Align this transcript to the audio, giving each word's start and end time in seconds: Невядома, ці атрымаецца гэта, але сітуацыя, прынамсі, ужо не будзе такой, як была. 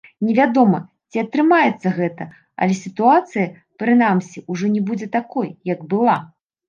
Невядома, 0.27 0.77
ці 1.13 1.21
атрымаецца 1.23 1.91
гэта, 1.99 2.27
але 2.65 2.73
сітуацыя, 2.85 3.45
прынамсі, 3.83 4.43
ужо 4.55 4.65
не 4.79 4.83
будзе 4.89 5.07
такой, 5.17 5.47
як 5.75 5.89
была. 5.93 6.17